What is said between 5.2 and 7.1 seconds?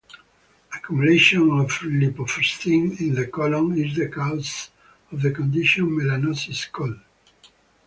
the condition melanosis coli.